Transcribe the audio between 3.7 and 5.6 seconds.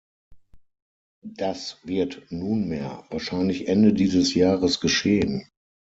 dieses Jahres geschehen.